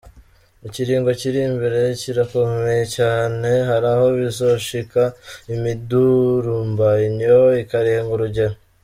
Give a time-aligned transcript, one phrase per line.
[0.67, 5.01] Ikiringo kiri imbere kirakomeye cane, haraho bizoshika
[5.53, 8.55] imidurumbanyo ikarenga urugero.